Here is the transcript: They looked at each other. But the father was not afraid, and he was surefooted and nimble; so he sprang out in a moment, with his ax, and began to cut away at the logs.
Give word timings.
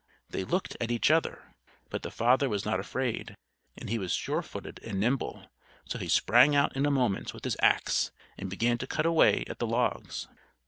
They 0.31 0.43
looked 0.43 0.75
at 0.81 0.89
each 0.89 1.11
other. 1.11 1.53
But 1.91 2.01
the 2.01 2.09
father 2.09 2.49
was 2.49 2.65
not 2.65 2.79
afraid, 2.79 3.35
and 3.77 3.87
he 3.87 3.99
was 3.99 4.11
surefooted 4.11 4.79
and 4.83 4.99
nimble; 4.99 5.45
so 5.85 5.99
he 5.99 6.07
sprang 6.07 6.55
out 6.55 6.75
in 6.75 6.87
a 6.87 6.89
moment, 6.89 7.35
with 7.35 7.43
his 7.43 7.55
ax, 7.61 8.11
and 8.35 8.49
began 8.49 8.79
to 8.79 8.87
cut 8.87 9.05
away 9.05 9.43
at 9.47 9.59
the 9.59 9.67
logs. 9.67 10.27